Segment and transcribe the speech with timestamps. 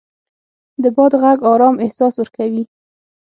[0.83, 2.63] د باد غږ ارام احساس ورکوي